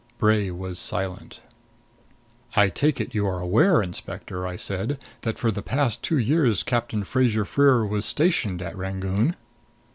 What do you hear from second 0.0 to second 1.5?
Bray was silent.